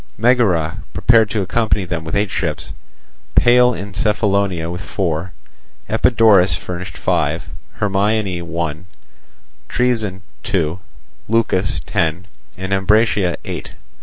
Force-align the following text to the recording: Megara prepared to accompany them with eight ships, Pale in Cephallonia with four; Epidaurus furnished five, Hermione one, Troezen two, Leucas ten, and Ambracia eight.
Megara 0.17 0.79
prepared 0.93 1.29
to 1.29 1.43
accompany 1.43 1.85
them 1.85 2.03
with 2.03 2.15
eight 2.15 2.31
ships, 2.31 2.73
Pale 3.35 3.75
in 3.75 3.91
Cephallonia 3.93 4.71
with 4.71 4.81
four; 4.81 5.31
Epidaurus 5.87 6.55
furnished 6.55 6.97
five, 6.97 7.51
Hermione 7.73 8.41
one, 8.41 8.87
Troezen 9.69 10.21
two, 10.41 10.79
Leucas 11.29 11.81
ten, 11.85 12.25
and 12.57 12.73
Ambracia 12.73 13.35
eight. 13.45 13.75